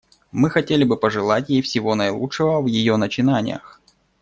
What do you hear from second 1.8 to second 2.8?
наилучшего в